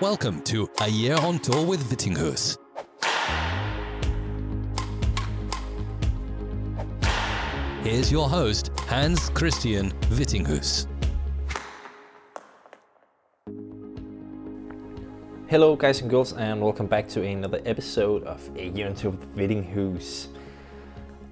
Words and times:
Welcome 0.00 0.42
to 0.42 0.68
A 0.80 0.88
Year 0.88 1.14
on 1.18 1.38
Tour 1.38 1.64
with 1.64 1.88
Vittinghus. 1.88 2.58
Here's 7.84 8.10
your 8.10 8.28
host, 8.28 8.72
Hans 8.88 9.30
Christian 9.30 9.92
Vittinghus. 10.10 10.88
Hello, 15.46 15.76
guys 15.76 16.00
and 16.00 16.10
girls, 16.10 16.32
and 16.32 16.60
welcome 16.60 16.88
back 16.88 17.08
to 17.10 17.22
another 17.22 17.60
episode 17.64 18.24
of 18.24 18.50
A 18.56 18.70
Year 18.70 18.88
on 18.88 18.96
Tour 18.96 19.12
with 19.12 19.36
Vittinghus. 19.36 20.26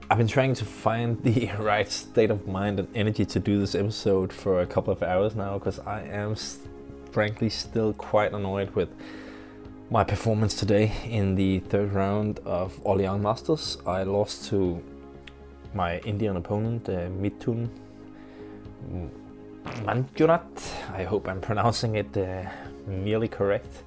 I've 0.08 0.18
been 0.18 0.28
trying 0.28 0.54
to 0.54 0.64
find 0.64 1.20
the 1.24 1.50
right 1.58 1.90
state 1.90 2.30
of 2.30 2.46
mind 2.46 2.78
and 2.78 2.88
energy 2.96 3.24
to 3.24 3.40
do 3.40 3.58
this 3.58 3.74
episode 3.74 4.32
for 4.32 4.60
a 4.60 4.66
couple 4.66 4.92
of 4.92 5.02
hours 5.02 5.34
now 5.34 5.58
because 5.58 5.80
I 5.80 6.02
am 6.02 6.36
frankly 7.12 7.50
still 7.50 7.92
quite 7.92 8.32
annoyed 8.32 8.70
with 8.70 8.88
my 9.90 10.02
performance 10.02 10.54
today 10.54 10.90
in 11.04 11.34
the 11.34 11.60
third 11.60 11.92
round 11.92 12.40
of 12.46 12.80
Orleans 12.84 13.22
Masters. 13.22 13.76
I 13.86 14.04
lost 14.04 14.48
to 14.48 14.82
my 15.74 15.98
Indian 15.98 16.36
opponent, 16.36 16.88
uh, 16.88 17.08
Mithun 17.20 17.68
Manjunath. 19.84 20.72
I 20.94 21.04
hope 21.04 21.28
I'm 21.28 21.40
pronouncing 21.40 21.96
it 21.96 22.16
uh, 22.16 22.48
nearly 22.86 23.28
correct. 23.28 23.82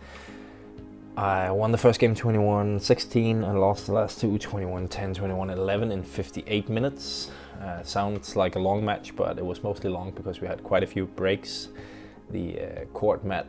I 1.18 1.50
won 1.50 1.72
the 1.72 1.78
first 1.78 2.00
game 2.00 2.14
21 2.14 2.80
16 2.80 3.44
and 3.44 3.60
lost 3.60 3.88
the 3.88 3.94
last 3.94 4.20
two 4.22 4.38
21 4.38 4.88
10, 4.88 5.14
21 5.16 5.50
11 5.50 5.92
in 5.92 6.04
58 6.04 6.70
minutes. 6.70 7.32
Uh, 7.60 7.82
sounds 7.82 8.36
like 8.36 8.56
a 8.56 8.60
long 8.60 8.86
match, 8.86 9.16
but 9.16 9.40
it 9.40 9.46
was 9.46 9.64
mostly 9.64 9.90
long 9.90 10.12
because 10.12 10.42
we 10.42 10.48
had 10.48 10.64
quite 10.64 10.84
a 10.84 10.88
few 10.88 11.06
breaks. 11.08 11.70
The 12.30 12.59
uh, 12.59 12.86
court 12.94 13.23
mat 13.23 13.48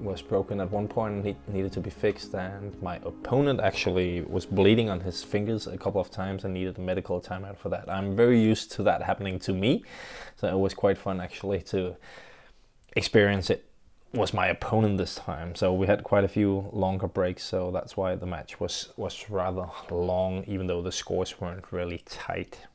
was 0.00 0.22
broken 0.22 0.60
at 0.60 0.70
one 0.70 0.88
point 0.88 1.14
and 1.14 1.26
it 1.26 1.36
needed 1.48 1.72
to 1.72 1.80
be 1.80 1.90
fixed, 1.90 2.34
and 2.34 2.80
my 2.82 2.96
opponent 2.96 3.60
actually 3.60 4.22
was 4.22 4.46
bleeding 4.46 4.88
on 4.88 5.00
his 5.00 5.22
fingers 5.22 5.66
a 5.66 5.76
couple 5.76 6.00
of 6.00 6.10
times 6.10 6.44
and 6.44 6.54
needed 6.54 6.78
a 6.78 6.80
medical 6.80 7.20
timeout 7.20 7.58
for 7.58 7.68
that. 7.68 7.88
I'm 7.88 8.16
very 8.16 8.40
used 8.40 8.72
to 8.72 8.82
that 8.84 9.02
happening 9.02 9.38
to 9.40 9.52
me, 9.52 9.84
so 10.36 10.48
it 10.48 10.58
was 10.58 10.74
quite 10.74 10.96
fun 10.96 11.20
actually 11.20 11.60
to 11.62 11.96
experience 12.96 13.50
it 13.50 13.66
was 14.12 14.34
my 14.34 14.48
opponent 14.48 14.98
this 14.98 15.14
time. 15.14 15.54
So 15.54 15.72
we 15.72 15.86
had 15.86 16.02
quite 16.02 16.24
a 16.24 16.28
few 16.28 16.68
longer 16.72 17.06
breaks, 17.06 17.44
so 17.44 17.70
that's 17.70 17.96
why 17.96 18.16
the 18.16 18.26
match 18.26 18.58
was 18.58 18.92
was 18.96 19.30
rather 19.30 19.66
long, 19.90 20.44
even 20.46 20.66
though 20.66 20.82
the 20.82 20.92
scores 20.92 21.40
weren't 21.40 21.70
really 21.70 22.02
tight. 22.06 22.66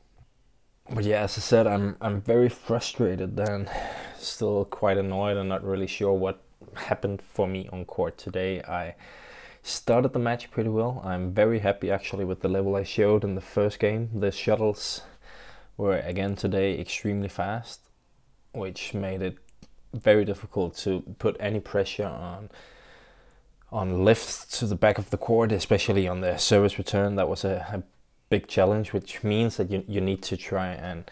But 0.90 1.04
yeah, 1.04 1.22
as 1.22 1.36
I 1.36 1.40
said, 1.40 1.66
I'm 1.66 1.96
I'm 2.00 2.20
very 2.20 2.48
frustrated 2.48 3.38
and 3.40 3.68
still 4.18 4.64
quite 4.64 4.98
annoyed 4.98 5.36
and 5.36 5.48
not 5.48 5.64
really 5.64 5.86
sure 5.86 6.12
what 6.12 6.42
happened 6.74 7.20
for 7.22 7.46
me 7.48 7.68
on 7.72 7.84
court 7.84 8.18
today. 8.18 8.62
I 8.62 8.94
started 9.62 10.12
the 10.12 10.20
match 10.20 10.50
pretty 10.50 10.70
well. 10.70 11.02
I'm 11.04 11.32
very 11.32 11.58
happy 11.58 11.90
actually 11.90 12.24
with 12.24 12.40
the 12.40 12.48
level 12.48 12.76
I 12.76 12.84
showed 12.84 13.24
in 13.24 13.34
the 13.34 13.40
first 13.40 13.80
game. 13.80 14.10
The 14.14 14.30
shuttles 14.30 15.02
were 15.76 15.98
again 15.98 16.36
today 16.36 16.78
extremely 16.78 17.28
fast, 17.28 17.80
which 18.52 18.94
made 18.94 19.22
it 19.22 19.38
very 19.92 20.24
difficult 20.24 20.76
to 20.76 21.02
put 21.18 21.36
any 21.40 21.60
pressure 21.60 22.06
on 22.06 22.50
on 23.72 24.04
lifts 24.04 24.58
to 24.58 24.66
the 24.66 24.76
back 24.76 24.98
of 24.98 25.10
the 25.10 25.16
court, 25.16 25.50
especially 25.50 26.06
on 26.06 26.20
the 26.20 26.36
service 26.36 26.78
return. 26.78 27.16
That 27.16 27.28
was 27.28 27.44
a, 27.44 27.66
a 27.72 27.82
big 28.28 28.46
challenge, 28.46 28.92
which 28.92 29.22
means 29.22 29.56
that 29.56 29.70
you, 29.70 29.84
you 29.86 30.00
need 30.00 30.22
to 30.22 30.36
try 30.36 30.68
and 30.68 31.10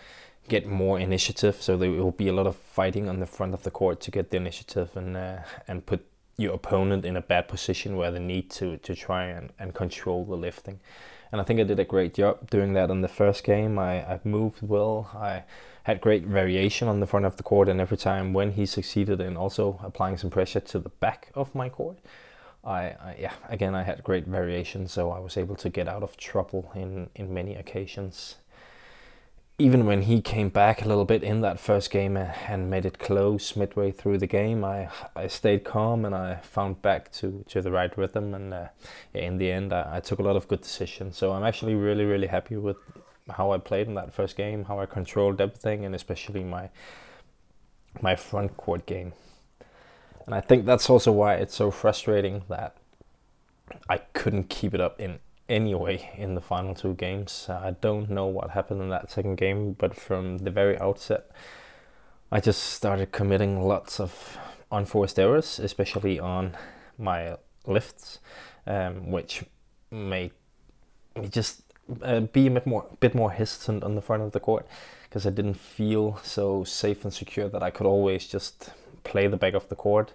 get 0.48 0.66
more 0.66 0.98
initiative. 0.98 1.56
So 1.60 1.76
there 1.76 1.90
will 1.90 2.10
be 2.10 2.28
a 2.28 2.32
lot 2.32 2.46
of 2.46 2.56
fighting 2.56 3.08
on 3.08 3.20
the 3.20 3.26
front 3.26 3.54
of 3.54 3.62
the 3.62 3.70
court 3.70 4.00
to 4.02 4.10
get 4.10 4.30
the 4.30 4.36
initiative 4.36 4.96
and 4.96 5.16
uh, 5.16 5.38
and 5.68 5.86
put 5.86 6.04
your 6.36 6.54
opponent 6.54 7.04
in 7.04 7.16
a 7.16 7.20
bad 7.20 7.48
position 7.48 7.96
where 7.96 8.10
they 8.10 8.18
need 8.18 8.50
to 8.50 8.76
to 8.78 8.94
try 8.94 9.26
and, 9.26 9.52
and 9.58 9.74
control 9.74 10.24
the 10.24 10.36
lifting. 10.36 10.80
And 11.32 11.40
I 11.40 11.44
think 11.44 11.58
I 11.58 11.64
did 11.64 11.80
a 11.80 11.84
great 11.84 12.14
job 12.14 12.48
doing 12.50 12.74
that 12.74 12.90
in 12.90 13.00
the 13.00 13.08
first 13.08 13.42
game. 13.42 13.78
I, 13.78 14.02
I 14.02 14.20
moved 14.22 14.60
well. 14.62 15.10
I 15.14 15.42
had 15.82 16.00
great 16.00 16.24
variation 16.24 16.88
on 16.88 17.00
the 17.00 17.06
front 17.06 17.26
of 17.26 17.36
the 17.36 17.42
court, 17.42 17.68
and 17.68 17.80
every 17.80 17.96
time 17.96 18.32
when 18.32 18.52
he 18.52 18.66
succeeded 18.66 19.20
in 19.20 19.36
also 19.36 19.80
applying 19.82 20.16
some 20.16 20.30
pressure 20.30 20.60
to 20.60 20.78
the 20.78 20.88
back 20.88 21.30
of 21.34 21.54
my 21.54 21.68
court, 21.68 21.98
I, 22.64 22.80
I 22.80 23.16
yeah 23.18 23.32
again 23.48 23.74
I 23.74 23.82
had 23.82 24.02
great 24.02 24.26
variation, 24.26 24.88
so 24.88 25.10
I 25.10 25.18
was 25.18 25.36
able 25.36 25.56
to 25.56 25.70
get 25.70 25.88
out 25.88 26.02
of 26.02 26.16
trouble 26.16 26.70
in 26.74 27.10
in 27.14 27.32
many 27.34 27.54
occasions. 27.54 28.36
Even 29.56 29.86
when 29.86 30.02
he 30.02 30.20
came 30.20 30.48
back 30.48 30.82
a 30.82 30.88
little 30.88 31.04
bit 31.04 31.22
in 31.22 31.40
that 31.42 31.60
first 31.60 31.92
game 31.92 32.16
and 32.16 32.68
made 32.68 32.84
it 32.84 32.98
close 32.98 33.54
midway 33.54 33.92
through 33.92 34.18
the 34.18 34.26
game, 34.26 34.64
I 34.64 34.88
I 35.14 35.28
stayed 35.28 35.62
calm 35.64 36.04
and 36.04 36.14
I 36.14 36.36
found 36.42 36.82
back 36.82 37.12
to, 37.12 37.44
to 37.48 37.62
the 37.62 37.70
right 37.70 37.96
rhythm. 37.96 38.34
And 38.34 38.52
uh, 38.52 38.68
in 39.12 39.38
the 39.38 39.52
end, 39.52 39.72
I, 39.72 39.96
I 39.96 40.00
took 40.00 40.18
a 40.18 40.22
lot 40.22 40.36
of 40.36 40.48
good 40.48 40.62
decisions. 40.62 41.16
So 41.16 41.32
I'm 41.32 41.44
actually 41.44 41.74
really 41.74 42.04
really 42.04 42.26
happy 42.26 42.56
with 42.56 42.78
how 43.30 43.52
I 43.52 43.58
played 43.58 43.86
in 43.86 43.94
that 43.94 44.12
first 44.12 44.36
game, 44.36 44.64
how 44.64 44.80
I 44.80 44.86
controlled 44.86 45.40
everything, 45.40 45.84
and 45.84 45.94
especially 45.94 46.42
my 46.42 46.70
my 48.00 48.16
front 48.16 48.56
court 48.56 48.86
game. 48.86 49.12
And 50.26 50.34
I 50.34 50.40
think 50.40 50.64
that's 50.64 50.88
also 50.88 51.12
why 51.12 51.34
it's 51.34 51.54
so 51.54 51.70
frustrating 51.70 52.42
that 52.48 52.76
I 53.88 53.98
couldn't 53.98 54.48
keep 54.48 54.74
it 54.74 54.80
up 54.80 55.00
in 55.00 55.18
any 55.48 55.74
way 55.74 56.10
in 56.16 56.34
the 56.34 56.40
final 56.40 56.74
two 56.74 56.94
games. 56.94 57.46
Uh, 57.48 57.60
I 57.62 57.70
don't 57.72 58.10
know 58.10 58.26
what 58.26 58.50
happened 58.50 58.80
in 58.80 58.88
that 58.88 59.10
second 59.10 59.36
game, 59.36 59.72
but 59.72 59.94
from 59.94 60.38
the 60.38 60.50
very 60.50 60.78
outset, 60.78 61.30
I 62.32 62.40
just 62.40 62.62
started 62.62 63.12
committing 63.12 63.62
lots 63.62 64.00
of 64.00 64.38
unforced 64.72 65.18
errors, 65.18 65.58
especially 65.58 66.18
on 66.18 66.56
my 66.98 67.36
lifts, 67.66 68.18
um, 68.66 69.10
which 69.10 69.44
made 69.90 70.32
me 71.16 71.28
just 71.28 71.62
uh, 72.02 72.20
be 72.20 72.46
a 72.46 72.50
bit 72.50 72.66
more 72.66 72.86
bit 73.00 73.14
more 73.14 73.30
hesitant 73.30 73.84
on 73.84 73.94
the 73.94 74.00
front 74.00 74.22
of 74.22 74.32
the 74.32 74.40
court 74.40 74.66
because 75.04 75.26
I 75.26 75.30
didn't 75.30 75.54
feel 75.54 76.18
so 76.22 76.64
safe 76.64 77.04
and 77.04 77.12
secure 77.12 77.48
that 77.48 77.62
I 77.62 77.70
could 77.70 77.86
always 77.86 78.26
just 78.26 78.70
play 79.04 79.26
the 79.26 79.36
back 79.36 79.54
of 79.54 79.68
the 79.68 79.76
court. 79.76 80.14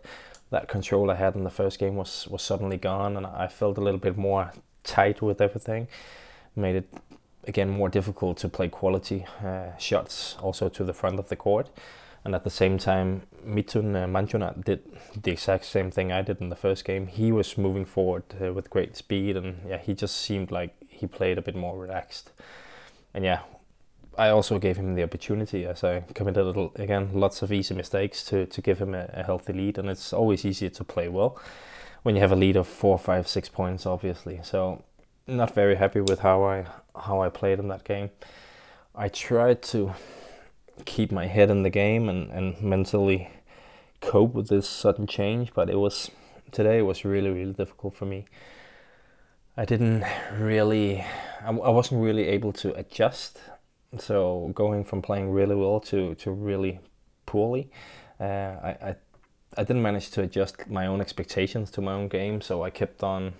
That 0.51 0.67
control 0.67 1.11
I 1.11 1.15
had 1.15 1.35
in 1.35 1.43
the 1.43 1.51
first 1.51 1.79
game 1.79 1.95
was 1.95 2.27
was 2.27 2.41
suddenly 2.41 2.77
gone, 2.77 3.15
and 3.17 3.25
I 3.25 3.47
felt 3.47 3.77
a 3.77 3.81
little 3.81 3.99
bit 3.99 4.17
more 4.17 4.51
tight 4.83 5.21
with 5.21 5.41
everything. 5.41 5.87
Made 6.55 6.75
it 6.75 6.93
again 7.47 7.69
more 7.69 7.89
difficult 7.89 8.37
to 8.37 8.49
play 8.49 8.67
quality 8.67 9.25
uh, 9.43 9.77
shots 9.77 10.35
also 10.41 10.69
to 10.69 10.83
the 10.83 10.93
front 10.93 11.19
of 11.19 11.29
the 11.29 11.35
court. 11.35 11.69
And 12.25 12.35
at 12.35 12.43
the 12.43 12.49
same 12.49 12.77
time, 12.77 13.21
Mithun 13.45 13.95
uh, 13.95 14.05
Manjunath 14.05 14.65
did 14.65 14.81
the 15.21 15.31
exact 15.31 15.65
same 15.65 15.89
thing 15.89 16.11
I 16.11 16.21
did 16.21 16.41
in 16.41 16.49
the 16.49 16.55
first 16.55 16.83
game. 16.83 17.07
He 17.07 17.31
was 17.31 17.57
moving 17.57 17.85
forward 17.85 18.23
uh, 18.41 18.51
with 18.53 18.69
great 18.69 18.97
speed, 18.97 19.37
and 19.37 19.61
yeah, 19.67 19.77
he 19.77 19.93
just 19.93 20.17
seemed 20.17 20.51
like 20.51 20.75
he 20.87 21.07
played 21.07 21.37
a 21.37 21.41
bit 21.41 21.55
more 21.55 21.77
relaxed. 21.77 22.31
And 23.13 23.23
yeah, 23.23 23.39
I 24.19 24.31
also 24.31 24.59
gave 24.59 24.75
him 24.75 24.95
the 24.95 25.03
opportunity 25.03 25.65
as 25.65 25.81
I 25.81 26.01
committed 26.13 26.45
again 26.75 27.11
lots 27.13 27.41
of 27.41 27.53
easy 27.53 27.73
mistakes 27.73 28.21
to, 28.25 28.45
to 28.47 28.61
give 28.61 28.77
him 28.77 28.93
a, 28.93 29.09
a, 29.13 29.23
healthy 29.23 29.53
lead, 29.53 29.77
and 29.77 29.89
it's 29.89 30.11
always 30.11 30.43
easier 30.43 30.69
to 30.71 30.83
play 30.83 31.07
well 31.07 31.39
when 32.03 32.15
you 32.15 32.21
have 32.21 32.33
a 32.33 32.35
lead 32.35 32.57
of 32.57 32.67
four, 32.67 32.99
five, 32.99 33.29
six 33.29 33.47
points, 33.47 33.85
obviously. 33.85 34.41
So 34.43 34.83
not 35.25 35.55
very 35.55 35.77
happy 35.77 36.01
with 36.01 36.19
how 36.19 36.43
I 36.43 36.65
how 37.07 37.21
I 37.21 37.29
played 37.29 37.59
in 37.59 37.69
that 37.69 37.85
game. 37.85 38.09
I 38.93 39.07
tried 39.07 39.61
to 39.71 39.93
keep 40.83 41.13
my 41.13 41.27
head 41.27 41.49
in 41.49 41.63
the 41.63 41.69
game 41.69 42.09
and, 42.09 42.29
and 42.29 42.61
mentally 42.61 43.29
cope 44.01 44.33
with 44.33 44.49
this 44.49 44.67
sudden 44.67 45.07
change, 45.07 45.53
but 45.53 45.69
it 45.69 45.77
was 45.77 46.11
today 46.51 46.79
it 46.79 46.85
was 46.85 47.05
really 47.05 47.29
really 47.29 47.53
difficult 47.53 47.93
for 47.93 48.05
me. 48.05 48.25
I 49.55 49.63
didn't 49.63 50.03
really, 50.37 51.05
I 51.43 51.51
wasn't 51.51 52.01
really 52.01 52.27
able 52.27 52.53
to 52.53 52.73
adjust. 52.75 53.39
So 53.97 54.51
going 54.53 54.83
from 54.83 55.01
playing 55.01 55.31
really 55.31 55.55
well 55.55 55.79
to, 55.81 56.15
to 56.15 56.31
really 56.31 56.79
poorly, 57.25 57.71
uh, 58.19 58.23
I, 58.23 58.77
I 58.81 58.95
I 59.57 59.63
didn't 59.63 59.81
manage 59.81 60.11
to 60.11 60.21
adjust 60.21 60.69
my 60.69 60.85
own 60.85 61.01
expectations 61.01 61.71
to 61.71 61.81
my 61.81 61.93
own 61.93 62.07
game. 62.07 62.41
So 62.41 62.63
I 62.63 62.69
kept 62.69 63.03
on 63.03 63.33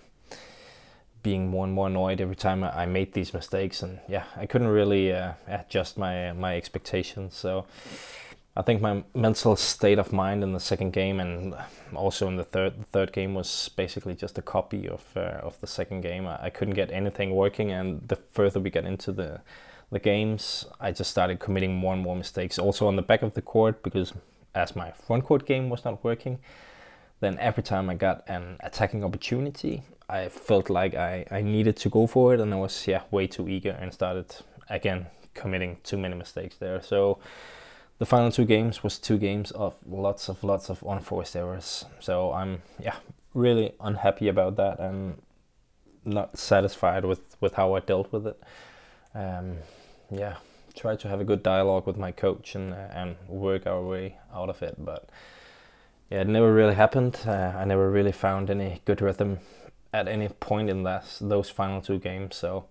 being 1.21 1.47
more 1.47 1.65
and 1.65 1.73
more 1.73 1.87
annoyed 1.87 2.21
every 2.21 2.35
time 2.35 2.63
I 2.63 2.85
made 2.85 3.13
these 3.13 3.33
mistakes, 3.33 3.83
and 3.83 3.99
yeah, 4.07 4.23
I 4.35 4.45
couldn't 4.45 4.69
really 4.69 5.13
uh, 5.13 5.33
adjust 5.47 5.97
my 5.97 6.31
my 6.33 6.55
expectations. 6.55 7.35
So 7.35 7.65
I 8.55 8.61
think 8.61 8.81
my 8.81 9.03
mental 9.13 9.55
state 9.55 9.99
of 9.99 10.11
mind 10.11 10.43
in 10.43 10.53
the 10.53 10.59
second 10.59 10.91
game 10.91 11.19
and 11.19 11.55
also 11.93 12.27
in 12.27 12.37
the 12.37 12.43
third 12.43 12.79
the 12.79 12.85
third 12.85 13.11
game 13.13 13.35
was 13.35 13.69
basically 13.75 14.15
just 14.15 14.37
a 14.37 14.41
copy 14.41 14.87
of 14.87 15.03
uh, 15.15 15.41
of 15.43 15.59
the 15.61 15.67
second 15.67 16.01
game. 16.01 16.25
I, 16.25 16.45
I, 16.45 16.49
couldn't 16.49 16.73
get 16.73 16.91
anything 16.91 17.35
working, 17.35 17.71
and 17.71 18.07
the 18.07 18.15
further 18.15 18.59
we 18.59 18.69
got 18.69 18.85
into 18.85 19.11
the 19.11 19.41
the 19.91 19.99
games, 19.99 20.65
I 20.79 20.91
just 20.91 21.09
started 21.09 21.39
committing 21.39 21.75
more 21.75 21.93
and 21.93 22.03
more 22.03 22.15
mistakes. 22.15 22.59
Also 22.59 22.87
on 22.87 22.95
the 22.95 23.01
back 23.01 23.21
of 23.21 23.33
the 23.33 23.41
court 23.41 23.81
because 23.83 24.13
as 24.53 24.75
my 24.75 24.91
front 24.91 25.25
court 25.25 25.45
game 25.45 25.69
was 25.69 25.85
not 25.85 26.03
working, 26.03 26.39
then 27.19 27.37
every 27.39 27.63
time 27.63 27.89
I 27.89 27.95
got 27.95 28.23
an 28.27 28.57
attacking 28.61 29.03
opportunity, 29.03 29.83
I 30.07 30.29
felt 30.29 30.69
like 30.69 30.95
I, 30.95 31.25
I 31.29 31.41
needed 31.41 31.75
to 31.77 31.89
go 31.89 32.07
for 32.07 32.33
it, 32.33 32.39
and 32.39 32.53
I 32.53 32.57
was 32.57 32.87
yeah 32.87 33.03
way 33.11 33.27
too 33.27 33.47
eager 33.47 33.71
and 33.71 33.93
started 33.93 34.35
again 34.69 35.07
committing 35.33 35.77
too 35.83 35.97
many 35.97 36.15
mistakes 36.15 36.57
there. 36.57 36.81
So 36.81 37.19
the 37.99 38.05
final 38.05 38.31
two 38.31 38.45
games 38.45 38.83
was 38.83 38.97
two 38.97 39.17
games 39.17 39.51
of 39.51 39.75
lots 39.85 40.29
of 40.29 40.43
lots 40.43 40.69
of 40.69 40.83
unforced 40.87 41.35
errors. 41.35 41.85
So 41.99 42.31
I'm 42.31 42.61
yeah 42.79 42.95
really 43.33 43.73
unhappy 43.79 44.27
about 44.27 44.55
that 44.55 44.79
and 44.79 45.21
not 46.05 46.37
satisfied 46.37 47.05
with, 47.05 47.35
with 47.39 47.53
how 47.53 47.75
I 47.75 47.79
dealt 47.81 48.11
with 48.11 48.25
it. 48.25 48.41
Um, 49.15 49.57
yeah, 50.11 50.37
try 50.75 50.95
to 50.95 51.07
have 51.07 51.19
a 51.19 51.23
good 51.23 51.43
dialogue 51.43 51.85
with 51.85 51.97
my 51.97 52.11
coach 52.11 52.55
and 52.55 52.73
uh, 52.73 52.87
and 52.91 53.15
work 53.27 53.67
our 53.67 53.81
way 53.81 54.17
out 54.33 54.49
of 54.49 54.61
it. 54.61 54.75
But 54.77 55.09
yeah, 56.09 56.21
it 56.21 56.27
never 56.27 56.53
really 56.53 56.75
happened. 56.75 57.19
Uh, 57.25 57.53
I 57.55 57.65
never 57.65 57.89
really 57.89 58.11
found 58.11 58.49
any 58.49 58.81
good 58.85 59.01
rhythm 59.01 59.39
at 59.93 60.07
any 60.07 60.27
point 60.27 60.69
in 60.69 60.83
that 60.83 61.05
those 61.21 61.49
final 61.49 61.81
two 61.81 61.99
games. 61.99 62.35
So 62.35 62.65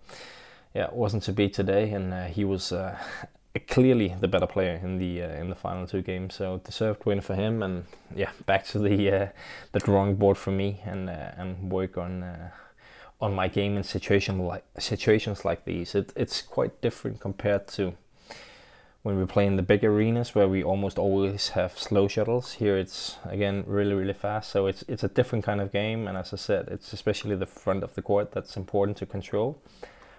yeah, 0.75 0.87
it 0.87 0.93
wasn't 0.93 1.23
to 1.25 1.33
be 1.33 1.49
today, 1.49 1.91
and 1.91 2.13
uh, 2.13 2.27
he 2.27 2.45
was 2.45 2.73
uh, 2.73 2.97
clearly 3.69 4.15
the 4.21 4.29
better 4.29 4.47
player 4.47 4.81
in 4.83 4.99
the 4.99 5.23
uh, 5.23 5.41
in 5.41 5.51
the 5.51 5.57
final 5.57 5.87
two 5.87 6.03
games. 6.03 6.35
So 6.35 6.61
deserved 6.65 7.05
win 7.05 7.21
for 7.21 7.35
him, 7.35 7.63
and 7.63 7.85
yeah, 8.15 8.31
back 8.47 8.67
to 8.69 8.79
the 8.79 9.11
uh, 9.11 9.29
the 9.73 9.81
drawing 9.81 10.17
board 10.17 10.39
for 10.39 10.51
me, 10.51 10.81
and 10.85 11.11
and 11.11 11.71
work 11.71 11.99
on 11.99 12.25
on 13.21 13.35
my 13.35 13.49
game 13.49 13.77
in 13.77 13.83
situation 13.83 14.39
like 14.39 14.65
situations 14.79 15.45
like 15.45 15.65
these. 15.65 15.95
It, 15.95 16.13
it's 16.17 16.43
quite 16.43 16.81
different 16.81 17.21
compared 17.21 17.67
to 17.69 17.95
when 19.03 19.19
we 19.19 19.27
play 19.27 19.47
in 19.47 19.57
the 19.57 19.63
big 19.63 19.85
arenas 19.85 20.35
where 20.35 20.49
we 20.49 20.63
almost 20.63 20.99
always 20.99 21.51
have 21.51 21.79
slow 21.79 22.09
shuttles. 22.09 22.55
Here 22.55 22.77
it's 22.77 23.17
again 23.25 23.65
really 23.67 23.95
really 23.95 24.13
fast, 24.13 24.51
so 24.51 24.67
it's 24.67 24.85
it's 24.89 25.05
a 25.05 25.09
different 25.09 25.45
kind 25.45 25.61
of 25.61 25.73
game. 25.73 26.07
And 26.07 26.17
as 26.17 26.33
I 26.33 26.37
said, 26.37 26.69
it's 26.69 26.93
especially 26.93 27.37
the 27.37 27.47
front 27.47 27.83
of 27.83 27.95
the 27.95 28.03
court 28.03 28.33
that's 28.33 28.57
important 28.57 28.97
to 28.99 29.07
control. 29.07 29.61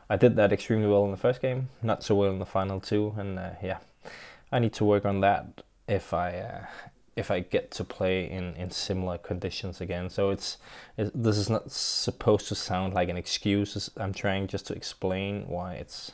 I 0.10 0.18
did 0.18 0.36
that 0.38 0.52
extremely 0.52 0.88
well 0.88 1.06
in 1.06 1.12
the 1.12 1.18
first 1.18 1.42
game, 1.42 1.70
not 1.84 2.04
so 2.04 2.16
well 2.16 2.32
in 2.32 2.40
the 2.40 2.46
final 2.46 2.80
two, 2.80 3.14
and 3.18 3.38
uh, 3.38 3.52
yeah, 3.62 3.78
I 4.52 4.60
need 4.60 4.74
to 4.74 4.86
work 4.86 5.06
on 5.06 5.22
that 5.22 5.62
if 5.88 6.14
I 6.14 6.40
uh, 6.40 6.66
if 7.16 7.32
I 7.32 7.40
get 7.40 7.72
to 7.72 7.84
play 7.84 8.30
in, 8.30 8.56
in 8.56 8.72
similar 8.72 9.18
conditions 9.18 9.82
again. 9.82 10.10
So 10.10 10.30
it's, 10.30 10.58
this 10.98 11.38
is 11.38 11.50
not 11.50 11.72
supposed 11.72 12.48
to 12.50 12.56
sound 12.56 12.94
like 12.94 13.10
an 13.10 13.18
excuse. 13.18 13.90
I'm 13.98 14.14
trying 14.14 14.48
just 14.48 14.68
to 14.68 14.74
explain 14.74 15.48
why 15.48 15.74
it's 15.76 16.14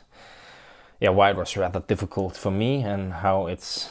yeah 1.00 1.10
why 1.10 1.30
it 1.30 1.36
was 1.36 1.56
rather 1.56 1.80
difficult 1.80 2.36
for 2.36 2.50
me 2.50 2.82
and 2.82 3.12
how 3.12 3.46
it's 3.46 3.90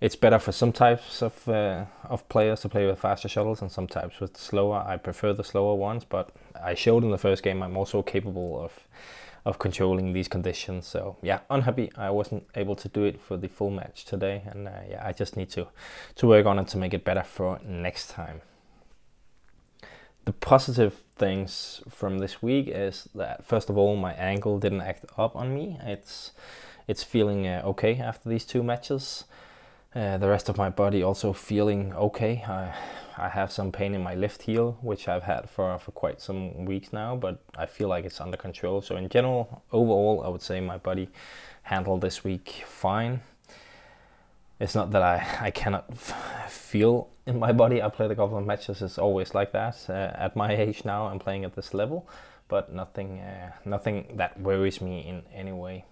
it's 0.00 0.14
better 0.14 0.38
for 0.38 0.52
some 0.52 0.70
types 0.70 1.22
of 1.22 1.48
uh, 1.48 1.86
of 2.04 2.28
players 2.28 2.60
to 2.60 2.68
play 2.68 2.86
with 2.86 3.00
faster 3.00 3.28
shuttles 3.28 3.60
and 3.60 3.70
some 3.70 3.88
types 3.88 4.20
with 4.20 4.36
slower. 4.36 4.84
I 4.86 4.96
prefer 4.96 5.32
the 5.32 5.42
slower 5.42 5.74
ones, 5.74 6.04
but 6.04 6.30
I 6.62 6.74
showed 6.74 7.02
in 7.02 7.10
the 7.10 7.18
first 7.18 7.42
game 7.42 7.62
I'm 7.62 7.76
also 7.76 8.02
capable 8.02 8.60
of 8.60 8.78
of 9.48 9.58
controlling 9.58 10.12
these 10.12 10.28
conditions. 10.28 10.86
So 10.86 11.16
yeah, 11.22 11.40
unhappy 11.48 11.90
I 11.96 12.10
wasn't 12.10 12.46
able 12.54 12.76
to 12.76 12.88
do 12.88 13.04
it 13.04 13.18
for 13.18 13.38
the 13.38 13.48
full 13.48 13.70
match 13.70 14.04
today, 14.04 14.42
and 14.44 14.68
uh, 14.68 14.72
yeah, 14.90 15.02
I 15.04 15.12
just 15.12 15.36
need 15.36 15.48
to 15.50 15.68
to 16.16 16.26
work 16.26 16.44
on 16.44 16.58
it 16.58 16.68
to 16.68 16.76
make 16.76 16.92
it 16.92 17.02
better 17.02 17.22
for 17.22 17.58
next 17.64 18.10
time. 18.10 18.42
The 20.26 20.32
positive 20.32 20.94
things 21.16 21.80
from 21.88 22.18
this 22.18 22.42
week 22.42 22.68
is 22.68 23.08
that 23.14 23.46
first 23.46 23.70
of 23.70 23.78
all, 23.78 23.96
my 23.96 24.12
ankle 24.12 24.58
didn't 24.58 24.82
act 24.82 25.06
up 25.16 25.34
on 25.34 25.54
me. 25.54 25.78
It's 25.82 26.32
it's 26.86 27.02
feeling 27.02 27.46
uh, 27.46 27.62
okay 27.64 27.98
after 27.98 28.28
these 28.28 28.44
two 28.44 28.62
matches. 28.62 29.24
Uh, 29.94 30.18
the 30.18 30.28
rest 30.28 30.50
of 30.50 30.58
my 30.58 30.68
body 30.68 31.02
also 31.02 31.32
feeling 31.32 31.94
okay. 31.94 32.44
I, 32.46 32.74
I 33.16 33.28
have 33.30 33.50
some 33.50 33.72
pain 33.72 33.94
in 33.94 34.02
my 34.02 34.14
left 34.14 34.42
heel, 34.42 34.76
which 34.82 35.08
I've 35.08 35.22
had 35.22 35.48
for, 35.48 35.78
for 35.78 35.92
quite 35.92 36.20
some 36.20 36.66
weeks 36.66 36.92
now, 36.92 37.16
but 37.16 37.40
I 37.56 37.64
feel 37.64 37.88
like 37.88 38.04
it's 38.04 38.20
under 38.20 38.36
control. 38.36 38.82
So, 38.82 38.96
in 38.96 39.08
general, 39.08 39.62
overall, 39.72 40.22
I 40.24 40.28
would 40.28 40.42
say 40.42 40.60
my 40.60 40.76
body 40.76 41.08
handled 41.62 42.02
this 42.02 42.22
week 42.22 42.64
fine. 42.66 43.20
It's 44.60 44.74
not 44.74 44.90
that 44.90 45.02
I, 45.02 45.26
I 45.40 45.50
cannot 45.50 45.86
f- 45.90 46.52
feel 46.52 47.08
in 47.26 47.38
my 47.38 47.52
body. 47.52 47.82
I 47.82 47.88
played 47.88 48.10
a 48.10 48.14
couple 48.14 48.36
of 48.36 48.44
matches, 48.44 48.82
it's 48.82 48.98
always 48.98 49.34
like 49.34 49.52
that. 49.52 49.86
Uh, 49.88 50.12
at 50.14 50.36
my 50.36 50.54
age 50.54 50.84
now, 50.84 51.06
I'm 51.06 51.18
playing 51.18 51.44
at 51.44 51.56
this 51.56 51.72
level, 51.72 52.06
but 52.48 52.74
nothing, 52.74 53.20
uh, 53.20 53.52
nothing 53.64 54.16
that 54.16 54.38
worries 54.38 54.82
me 54.82 55.00
in 55.00 55.22
any 55.34 55.52
way 55.52 55.86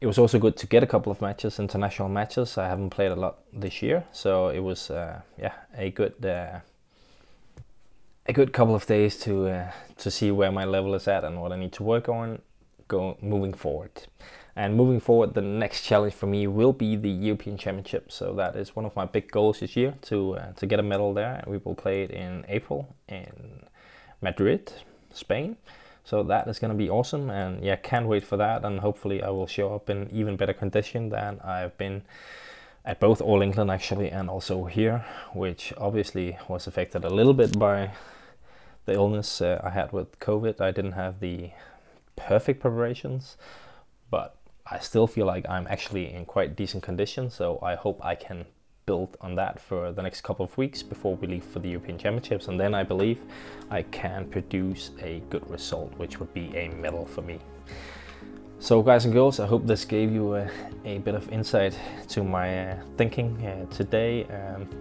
it 0.00 0.06
was 0.06 0.18
also 0.18 0.38
good 0.38 0.56
to 0.56 0.66
get 0.66 0.82
a 0.82 0.86
couple 0.86 1.12
of 1.12 1.20
matches, 1.20 1.58
international 1.58 2.08
matches. 2.08 2.56
I 2.56 2.68
haven't 2.68 2.90
played 2.90 3.12
a 3.12 3.16
lot 3.16 3.38
this 3.52 3.82
year, 3.82 4.04
so 4.12 4.48
it 4.48 4.60
was 4.60 4.90
uh, 4.90 5.20
yeah 5.38 5.52
a 5.76 5.90
good 5.90 6.24
uh, 6.24 6.60
a 8.26 8.32
good 8.32 8.52
couple 8.52 8.74
of 8.74 8.86
days 8.86 9.18
to 9.20 9.48
uh, 9.48 9.70
to 9.98 10.10
see 10.10 10.30
where 10.30 10.52
my 10.52 10.64
level 10.64 10.94
is 10.94 11.06
at 11.08 11.24
and 11.24 11.40
what 11.40 11.52
I 11.52 11.56
need 11.56 11.72
to 11.72 11.82
work 11.82 12.08
on 12.08 12.40
go 12.88 13.16
moving 13.22 13.54
forward. 13.54 13.90
And 14.56 14.76
moving 14.76 15.00
forward, 15.00 15.34
the 15.34 15.42
next 15.42 15.82
challenge 15.82 16.12
for 16.12 16.26
me 16.26 16.46
will 16.46 16.72
be 16.72 16.96
the 16.96 17.08
European 17.08 17.56
Championship. 17.56 18.10
So 18.10 18.34
that 18.34 18.56
is 18.56 18.74
one 18.74 18.84
of 18.84 18.94
my 18.96 19.06
big 19.06 19.30
goals 19.30 19.60
this 19.60 19.76
year 19.76 19.94
to 20.02 20.36
uh, 20.36 20.52
to 20.54 20.66
get 20.66 20.80
a 20.80 20.82
medal 20.82 21.14
there. 21.14 21.44
We 21.46 21.58
will 21.58 21.74
play 21.74 22.02
it 22.02 22.10
in 22.10 22.44
April 22.48 22.94
in 23.08 23.64
Madrid, 24.20 24.72
Spain. 25.12 25.56
So 26.10 26.24
that 26.24 26.48
is 26.48 26.58
going 26.58 26.72
to 26.72 26.76
be 26.76 26.90
awesome, 26.90 27.30
and 27.30 27.62
yeah, 27.62 27.76
can't 27.76 28.08
wait 28.08 28.24
for 28.24 28.36
that. 28.36 28.64
And 28.64 28.80
hopefully, 28.80 29.22
I 29.22 29.30
will 29.30 29.46
show 29.46 29.72
up 29.76 29.88
in 29.88 30.10
even 30.10 30.34
better 30.34 30.52
condition 30.52 31.10
than 31.10 31.38
I've 31.38 31.78
been 31.78 32.02
at 32.84 32.98
both 32.98 33.20
All 33.20 33.42
England 33.42 33.70
actually, 33.70 34.10
and 34.10 34.28
also 34.28 34.64
here, 34.64 35.04
which 35.34 35.72
obviously 35.78 36.36
was 36.48 36.66
affected 36.66 37.04
a 37.04 37.08
little 37.08 37.32
bit 37.32 37.56
by 37.56 37.92
the 38.86 38.94
illness 38.94 39.40
uh, 39.40 39.60
I 39.62 39.70
had 39.70 39.92
with 39.92 40.18
COVID. 40.18 40.60
I 40.60 40.72
didn't 40.72 40.98
have 40.98 41.20
the 41.20 41.52
perfect 42.16 42.58
preparations, 42.60 43.36
but 44.10 44.34
I 44.66 44.80
still 44.80 45.06
feel 45.06 45.26
like 45.26 45.48
I'm 45.48 45.68
actually 45.68 46.12
in 46.12 46.24
quite 46.24 46.56
decent 46.56 46.82
condition. 46.82 47.30
So 47.30 47.60
I 47.62 47.76
hope 47.76 48.04
I 48.04 48.16
can 48.16 48.46
build 48.86 49.16
on 49.20 49.34
that 49.36 49.60
for 49.60 49.92
the 49.92 50.02
next 50.02 50.22
couple 50.22 50.44
of 50.44 50.56
weeks 50.58 50.82
before 50.82 51.16
we 51.16 51.28
leave 51.28 51.44
for 51.44 51.58
the 51.58 51.68
European 51.68 51.98
Championships, 51.98 52.48
and 52.48 52.58
then 52.58 52.74
I 52.74 52.82
believe 52.82 53.20
I 53.70 53.82
can 53.82 54.28
produce 54.28 54.90
a 55.00 55.22
good 55.30 55.48
result, 55.50 55.92
which 55.96 56.18
would 56.18 56.32
be 56.34 56.56
a 56.56 56.68
medal 56.68 57.06
for 57.06 57.22
me. 57.22 57.38
So, 58.58 58.82
guys 58.82 59.06
and 59.06 59.14
girls, 59.14 59.40
I 59.40 59.46
hope 59.46 59.66
this 59.66 59.84
gave 59.84 60.12
you 60.12 60.34
a, 60.34 60.50
a 60.84 60.98
bit 60.98 61.14
of 61.14 61.30
insight 61.32 61.78
to 62.08 62.22
my 62.22 62.72
uh, 62.72 62.82
thinking 62.98 63.46
uh, 63.46 63.64
today. 63.74 64.24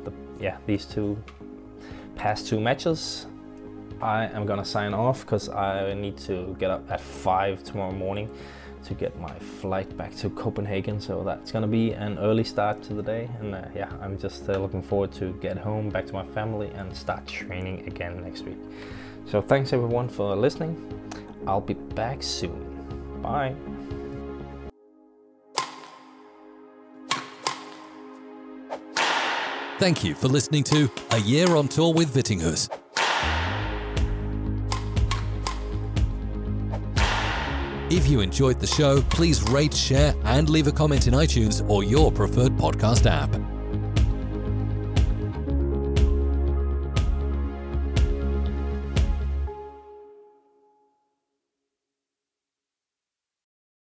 The, 0.04 0.12
yeah, 0.40 0.58
these 0.66 0.86
two 0.86 1.18
past 2.16 2.48
two 2.48 2.60
matches. 2.60 3.28
I 4.02 4.26
am 4.28 4.46
gonna 4.46 4.66
sign 4.66 4.94
off 4.94 5.22
because 5.22 5.50
I 5.50 5.94
need 5.94 6.18
to 6.20 6.56
get 6.60 6.72
up 6.72 6.90
at 6.92 7.00
five 7.02 7.64
tomorrow 7.64 7.92
morning 7.92 8.30
to 8.84 8.94
get 8.94 9.20
my 9.20 9.34
flight 9.60 9.96
back 9.98 10.16
to 10.18 10.30
Copenhagen. 10.30 11.00
So 11.00 11.24
that's 11.24 11.52
gonna 11.52 11.68
be 11.68 11.94
an 11.94 12.18
early 12.20 12.44
start 12.44 12.82
to 12.84 12.94
the 12.94 13.04
day, 13.04 13.30
and 13.40 13.56
uh, 13.56 13.66
yeah, 13.76 13.92
I'm 14.02 14.18
just 14.18 14.50
uh, 14.50 14.58
looking 14.58 14.82
forward 14.82 15.12
to 15.14 15.34
get 15.42 15.58
home 15.58 15.90
back 15.90 16.06
to 16.08 16.14
my 16.14 16.26
family 16.28 16.70
and 16.76 16.96
start 16.96 17.26
training 17.28 17.88
again 17.88 18.22
next 18.24 18.44
week. 18.44 18.58
So 19.26 19.42
thanks 19.42 19.74
everyone 19.74 20.10
for 20.10 20.36
listening. 20.36 20.76
I'll 21.46 21.62
be 21.62 21.74
back 21.74 22.24
soon. 22.24 23.22
Bye. 23.22 23.56
Thank 29.80 30.04
you 30.04 30.14
for 30.14 30.28
listening 30.28 30.64
to 30.66 30.92
A 31.12 31.20
Year 31.20 31.56
on 31.56 31.70
Tour 31.70 31.94
with 31.94 32.14
Vittinghus. 32.14 32.70
If 37.92 38.08
you 38.08 38.20
enjoyed 38.20 38.60
the 38.60 38.68
show, 38.68 39.02
please 39.02 39.42
rate, 39.50 39.74
share, 39.74 40.14
and 40.24 40.48
leave 40.48 40.68
a 40.68 40.72
comment 40.72 41.08
in 41.08 41.16
iTunes 41.16 41.68
or 41.68 41.84
your 41.84 42.12
preferred 42.12 42.56
podcast 42.56 43.10
app. 43.10 43.59